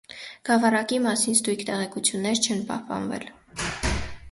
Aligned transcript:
Գավառակի 0.47 0.97
մասին 1.03 1.35
ստույգ 1.41 1.61
տեղեկություններ 1.69 2.43
չեն 2.49 2.65
պահպանվել։ 2.73 3.31